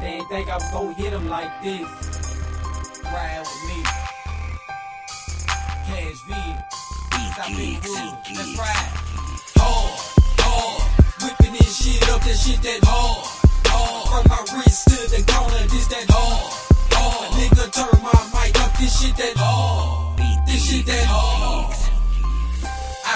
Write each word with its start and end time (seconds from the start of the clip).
They 0.00 0.06
ain't 0.06 0.28
think 0.28 0.48
I 0.48 0.54
was 0.54 0.70
gonna 0.70 0.92
hit 0.92 1.10
them 1.10 1.28
like 1.28 1.50
this. 1.62 1.82
Ride 3.02 3.40
with 3.40 3.62
me. 3.66 3.82
Cash 5.86 6.20
V. 6.28 6.34
Rude. 7.38 7.78
Let's 8.36 8.58
ride. 8.58 8.90
Hard, 9.56 9.90
hard. 10.38 10.82
Whipping 11.22 11.52
this 11.52 11.82
shit 11.82 12.08
up, 12.10 12.20
that 12.22 12.36
shit 12.36 12.62
that 12.62 12.80
hard. 12.84 13.26
Hard. 13.66 14.08
From 14.08 14.24
my 14.30 14.58
wrist 14.58 14.88
to 14.88 14.98
the 15.10 15.22
corner, 15.32 15.66
this 15.66 15.86
that 15.88 16.06
hard. 16.10 16.52
Hard. 16.94 17.32
Nigga, 17.34 17.70
turn 17.72 18.02
my 18.02 18.18
mic 18.34 18.60
up, 18.60 18.76
this 18.78 19.00
shit 19.00 19.16
that 19.16 19.36
hard. 19.36 20.18
This 20.46 20.62
shit 20.70 20.86
that 20.86 21.04
hard. 21.06 21.77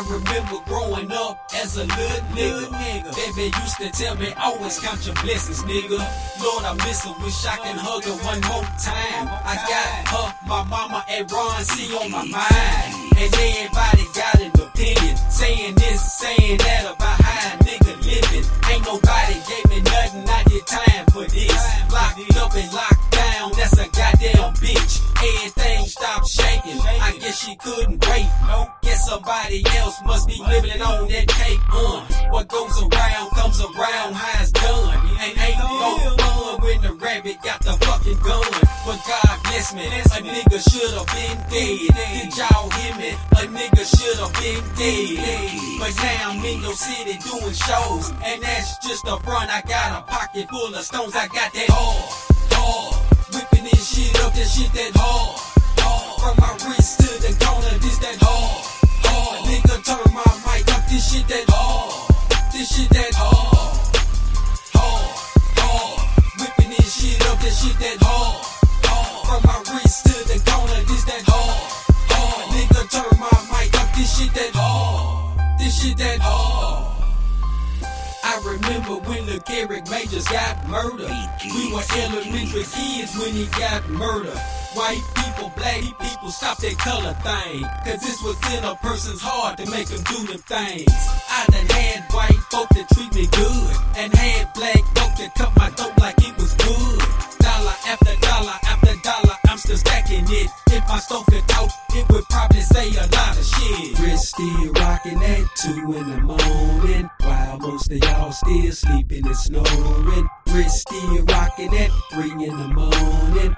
I 0.00 0.02
remember 0.08 0.56
growing 0.64 1.12
up 1.12 1.44
as 1.54 1.76
a 1.76 1.84
little 1.84 2.24
nigga. 2.32 2.72
Baby 3.12 3.52
used 3.60 3.76
to 3.84 3.90
tell 3.92 4.16
me, 4.16 4.32
always 4.40 4.80
count 4.80 5.04
your 5.04 5.14
blessings, 5.16 5.60
nigga. 5.68 6.00
Lord, 6.40 6.64
I 6.64 6.72
miss 6.88 7.04
her, 7.04 7.12
wish 7.20 7.44
I 7.44 7.56
can 7.60 7.76
hug 7.76 8.04
her 8.04 8.16
one 8.24 8.40
more 8.48 8.64
time. 8.80 9.28
I 9.28 9.60
got 9.68 10.08
her, 10.08 10.48
my 10.48 10.64
mama, 10.64 11.04
and 11.06 11.30
Ron 11.30 11.64
C 11.64 11.92
on 12.00 12.10
my 12.10 12.24
mind. 12.24 13.12
And 13.12 13.28
everybody 13.28 14.08
got 14.16 14.40
an 14.40 14.52
opinion, 14.56 15.16
saying 15.28 15.74
this, 15.74 16.00
saying 16.16 16.56
that 16.64 16.96
about 16.96 17.20
how 17.20 17.60
a 17.60 17.64
nigga 17.68 17.92
living. 18.00 18.48
Ain't 18.72 18.84
nobody 18.88 19.36
gave 19.52 19.68
me 19.68 19.84
nothing, 19.84 20.24
I 20.24 20.44
did 20.48 20.64
time 20.64 21.04
for 21.12 21.28
this. 21.28 21.60
Locked 21.92 22.36
up 22.40 22.56
and 22.56 22.72
locked 22.72 23.12
down, 23.12 23.52
that's 23.52 23.76
a 23.76 23.84
goddamn 23.92 24.56
bitch. 24.64 25.04
Everything 25.20 25.84
stopped 25.84 26.39
guess 27.30 27.46
she 27.46 27.54
couldn't 27.56 28.04
wait. 28.08 28.26
No, 28.48 28.66
guess 28.82 29.06
somebody 29.06 29.62
else 29.78 30.02
must 30.04 30.26
be 30.26 30.38
living 30.48 30.82
on 30.82 31.06
that 31.08 31.28
cake. 31.28 31.60
Uh, 31.70 32.02
what 32.30 32.48
goes 32.48 32.74
around 32.82 33.30
comes 33.38 33.60
around, 33.60 34.14
how 34.18 34.42
it's 34.42 34.50
done. 34.50 34.98
Ain't 35.22 35.38
ain't 35.38 35.58
no 35.58 36.16
fun 36.18 36.60
when 36.62 36.82
the 36.82 36.92
rabbit 36.94 37.36
got 37.42 37.62
the 37.62 37.72
fucking 37.86 38.18
gun. 38.26 38.50
But 38.82 38.98
God 39.06 39.34
bless 39.46 39.72
me, 39.74 39.86
a 39.86 40.18
nigga 40.26 40.58
should 40.58 40.90
have 40.98 41.06
been 41.14 41.38
dead. 41.54 41.78
Did 42.18 42.34
y'all 42.34 42.70
hear 42.70 42.94
me? 42.98 43.10
A 43.38 43.42
nigga 43.46 43.82
should 43.86 44.18
have 44.18 44.34
been 44.34 44.64
dead. 44.74 45.54
But 45.78 45.94
now 46.02 46.34
I'm 46.34 46.44
in 46.44 46.62
your 46.62 46.74
city 46.74 47.14
doing 47.22 47.54
shows, 47.54 48.10
and 48.26 48.42
that's 48.42 48.78
just 48.82 49.06
a 49.06 49.16
front. 49.22 49.54
I 49.54 49.62
got 49.62 50.02
a 50.02 50.10
pocket 50.10 50.48
full 50.50 50.74
of 50.74 50.82
stones. 50.82 51.14
I 51.14 51.28
got 51.28 51.52
that 51.54 51.70
hard, 51.70 52.10
hard, 52.58 52.94
whipping 53.30 53.70
this 53.70 53.86
shit 53.86 54.18
up. 54.18 54.34
That 54.34 54.48
shit 54.50 54.72
that 54.72 54.92
hard, 54.98 55.49
From 56.20 56.36
my 56.36 56.52
wrist 56.68 57.00
to 57.00 57.08
the 57.24 57.32
corner, 57.42 57.78
this 57.80 57.96
that 58.04 58.20
hard, 58.20 58.60
hard. 59.08 59.40
Nigga 59.48 59.80
turn 59.80 60.12
my 60.12 60.28
mic 60.44 60.68
up. 60.68 60.84
This 60.84 61.00
shit 61.08 61.26
that 61.28 61.48
hard, 61.48 62.12
this 62.52 62.68
shit 62.68 62.90
that 62.92 63.14
hard, 63.16 63.96
hard, 64.76 65.16
hard. 65.56 65.96
Whipping 66.36 66.76
this 66.76 66.92
shit 66.92 67.16
up. 67.24 67.40
That 67.40 67.54
shit 67.56 67.72
that 67.80 67.96
hard, 68.04 68.36
hard. 68.84 69.16
From 69.32 69.40
my 69.48 69.58
wrist 69.72 70.12
to 70.12 70.16
the 70.28 70.36
corner, 70.44 70.84
this 70.84 71.04
that 71.08 71.24
hard, 71.24 71.56
hard. 72.12 72.44
Nigga 72.52 72.84
turn 72.92 73.16
my 73.16 73.32
mic 73.48 73.72
up. 73.80 73.88
This 73.96 74.12
shit 74.12 74.34
that 74.36 74.52
hard, 74.52 75.40
this 75.58 75.72
shit 75.72 75.96
that 75.96 76.20
hard. 76.20 77.00
I 78.22 78.36
remember 78.44 79.00
when 79.08 79.24
the 79.24 79.40
Garrick 79.48 79.88
Majors 79.88 80.28
got 80.28 80.68
murdered. 80.68 81.16
We 81.48 81.72
were 81.72 81.80
elementary 81.96 82.68
kids 82.68 83.16
when 83.16 83.32
he 83.32 83.46
got 83.56 83.88
murdered. 83.88 84.36
White 84.74 85.02
people, 85.16 85.50
black 85.56 85.82
people, 85.98 86.30
stop 86.30 86.58
that 86.58 86.78
color 86.78 87.12
thing. 87.26 87.66
Cause 87.82 88.00
this 88.06 88.22
was 88.22 88.38
in 88.54 88.62
a 88.62 88.76
person's 88.76 89.20
heart 89.20 89.58
to 89.58 89.68
make 89.68 89.88
them 89.88 89.98
do 90.06 90.30
them 90.30 90.38
things. 90.46 90.86
I 91.26 91.42
done 91.50 91.66
had 91.66 92.06
white 92.14 92.38
folk 92.54 92.68
that 92.78 92.86
treat 92.94 93.10
me 93.10 93.26
good. 93.34 93.74
And 93.98 94.14
had 94.14 94.54
black 94.54 94.78
folk 94.94 95.10
that 95.18 95.34
cut 95.34 95.50
my 95.56 95.70
throat 95.74 95.98
like 95.98 96.14
it 96.22 96.38
was 96.38 96.54
good. 96.54 97.02
Dollar 97.42 97.74
after 97.82 98.14
dollar 98.22 98.54
after 98.62 98.94
dollar, 99.02 99.34
I'm 99.50 99.58
still 99.58 99.76
stacking 99.76 100.22
it. 100.30 100.50
If 100.70 100.86
my 100.86 100.98
stove 101.02 101.26
could 101.26 101.46
talk, 101.48 101.70
it 101.90 102.06
would 102.14 102.24
probably 102.30 102.62
say 102.62 102.94
a 102.94 103.10
lot 103.10 103.34
of 103.34 103.42
shit. 103.42 103.98
Wrist 103.98 104.38
still 104.38 104.70
rocking 104.78 105.18
at 105.18 105.44
two 105.58 105.82
in 105.98 106.06
the 106.14 106.20
morning. 106.22 107.10
While 107.26 107.58
most 107.58 107.90
of 107.90 107.98
y'all 107.98 108.30
still 108.30 108.70
sleeping 108.70 109.26
and 109.26 109.36
snoring. 109.36 110.28
Wrist 110.54 110.86
still 110.86 111.24
rocking 111.26 111.74
at 111.74 111.90
three 112.14 112.30
in 112.38 112.54
the 112.54 112.70
morning. 112.70 113.56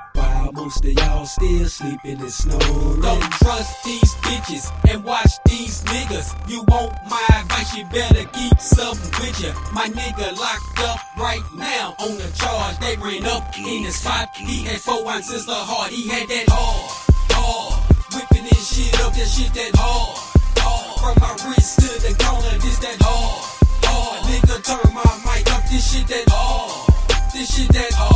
Most 0.52 0.84
of 0.84 0.92
y'all 0.92 1.24
still 1.24 1.64
sleeping 1.64 2.20
and 2.20 2.30
snoring. 2.30 3.00
Don't 3.00 3.22
trust 3.40 3.84
these 3.84 4.14
bitches 4.20 4.70
and 4.90 5.02
watch 5.02 5.32
these 5.46 5.82
niggas. 5.84 6.36
You 6.46 6.62
want 6.68 6.92
my 7.08 7.24
advice, 7.40 7.74
you 7.74 7.86
better 7.86 8.28
keep 8.34 8.60
something 8.60 9.10
with 9.24 9.40
you. 9.40 9.52
My 9.72 9.86
nigga 9.88 10.36
locked 10.36 10.78
up 10.80 11.00
right 11.16 11.40
now 11.56 11.94
on 11.98 12.18
the 12.18 12.30
charge. 12.36 12.78
They 12.80 12.96
ran 12.96 13.24
up 13.24 13.56
in 13.58 13.84
the 13.84 13.90
spot. 13.92 14.36
He 14.36 14.64
had 14.64 14.76
four 14.76 15.10
ounces 15.10 15.48
of 15.48 15.54
heart. 15.56 15.90
He 15.90 16.06
had 16.08 16.28
that 16.28 16.44
hard, 16.48 16.90
hard. 17.32 17.80
Whipping 18.12 18.44
this 18.44 18.76
shit 18.76 19.00
up, 19.00 19.14
that 19.14 19.28
shit 19.28 19.54
that 19.54 19.72
hard, 19.74 20.20
hard. 20.60 21.00
From 21.00 21.16
my 21.16 21.32
wrist 21.48 21.80
to 21.80 21.88
the 21.96 22.12
corner, 22.22 22.58
this 22.60 22.78
that 22.80 23.00
hard, 23.00 23.40
hard. 23.88 24.20
Nigga 24.28 24.60
turn 24.60 24.92
my 24.92 25.12
mic 25.24 25.50
up, 25.50 25.64
this 25.70 25.96
shit 25.96 26.06
that 26.08 26.28
hard, 26.28 27.32
this 27.32 27.56
shit 27.56 27.68
that 27.72 27.92
hard, 27.94 28.11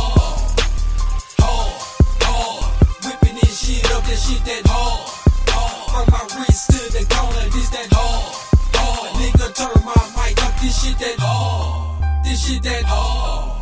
shit 4.27 4.43
that 4.43 4.57
shit 4.57 4.63
that 4.63 4.67
hard, 4.67 5.09
hard. 5.49 5.91
From 5.91 6.05
my 6.11 6.23
wrist 6.39 6.69
to 6.71 6.79
the 6.91 7.03
corner, 7.13 7.49
this 7.49 7.69
that 7.69 7.87
hard, 7.91 8.35
hard. 8.75 9.11
Nigga 9.21 9.47
turn 9.55 9.79
my 9.85 9.95
mic 10.15 10.43
up, 10.43 10.53
this 10.59 10.75
shit 10.83 10.97
that 10.99 11.17
hard, 11.19 12.25
this 12.25 12.47
shit 12.47 12.63
that 12.63 12.83
hard. 12.85 13.53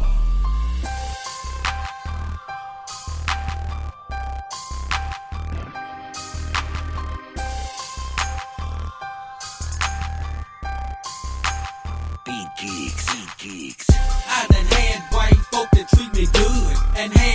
Beat 12.25 12.49
geeks, 12.59 13.05
beat 13.13 13.37
geeks. 13.37 13.87
I 14.27 14.47
done 14.49 14.65
had 14.65 15.13
white 15.13 15.41
folk 15.51 15.69
that 15.71 15.87
treat 15.89 16.13
me 16.13 16.25
good, 16.33 16.77
and 16.97 17.13
had 17.13 17.34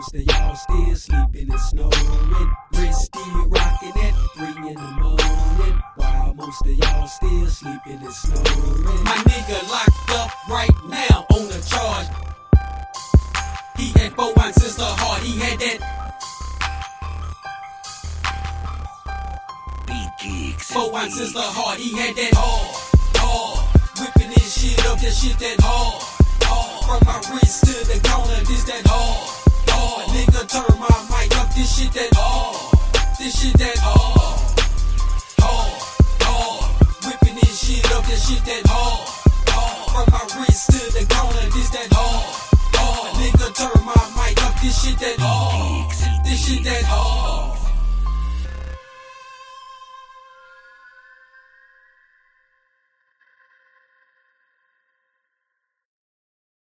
most 0.00 0.14
of 0.14 0.22
y'all 0.22 0.56
still 0.56 0.94
sleeping 0.94 1.50
and 1.50 1.60
snoring. 1.60 2.54
Wrist 2.72 3.02
still 3.02 3.48
rocking 3.48 3.92
at 4.00 4.14
three 4.34 4.68
in 4.70 4.74
the 4.74 4.90
morning, 4.98 5.82
while 5.96 6.34
most 6.36 6.62
of 6.62 6.72
y'all 6.72 7.06
still 7.06 7.46
sleeping 7.46 8.00
and 8.00 8.12
snoring. 8.12 9.04
My 9.04 9.20
nigga 9.28 9.68
locked 9.68 10.10
up 10.12 10.48
right 10.48 10.70
now 10.88 11.26
on 11.36 11.48
the 11.48 11.60
charge. 11.68 12.06
He 13.76 13.92
had 14.00 14.14
four 14.14 14.32
ounces 14.38 14.78
of 14.78 14.98
heart. 14.98 15.22
He 15.22 15.38
had 15.38 15.60
that 15.60 15.78
geeks. 20.22 20.72
four 20.72 20.96
ounces 20.96 21.36
of 21.36 21.42
heart. 21.44 21.78
He 21.78 21.94
had 21.94 22.16
that 22.16 22.32
hard, 22.32 22.76
hard. 23.16 23.68
Whipping 24.00 24.30
this 24.30 24.62
shit 24.62 24.78
up, 24.86 24.98
that 24.98 25.12
shit 25.12 25.38
that 25.38 25.60
hard, 25.60 26.02
hard. 26.48 26.84
From 26.86 27.06
my 27.06 27.18
wrist 27.34 27.66
to 27.66 27.72
the 27.84 28.08
corner, 28.08 28.40
this 28.48 28.64
that 28.64 28.82
hard, 28.86 29.39
oh. 29.80 30.04
Nigga 30.12 30.42
turn 30.48 30.78
my 30.78 30.92
mic 31.10 31.32
up, 31.40 31.48
this 31.54 31.68
shit 31.76 31.92
that 31.92 32.12
oh. 32.16 32.70
This 33.18 33.32
shit 33.40 33.54
that 33.58 33.76
oh. 33.82 34.36
Hard, 35.40 35.72
hard. 36.22 36.68
Whipping 37.04 37.36
this 37.40 37.56
shit 37.64 37.84
up, 37.92 38.04
this 38.04 38.28
shit 38.28 38.44
that 38.44 38.62
hard, 38.68 39.08
hard. 39.48 39.88
From 39.92 40.06
my 40.12 40.22
wrist 40.40 40.70
to 40.72 40.80
the 40.92 41.04
corner, 41.12 41.46
this 41.54 41.70
that 41.70 41.88
hard, 41.92 42.28
hard. 42.76 43.10
Nigga 43.20 43.48
turn 43.56 43.80
my 43.84 44.02
mic 44.16 44.42
up, 44.44 44.54
this 44.60 44.76
shit 44.84 44.98
that 44.98 45.18
hard. 45.18 45.90
This 46.24 46.46
shit 46.46 46.64
that 46.64 46.84
hard. 46.84 47.19